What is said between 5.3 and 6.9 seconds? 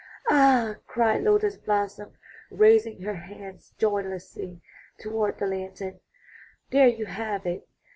the lantern, 'There